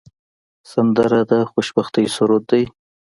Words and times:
سندره 0.71 1.19
د 1.31 1.33
خوشبختۍ 1.51 2.05
سرود 2.15 2.43
دی 2.51 2.63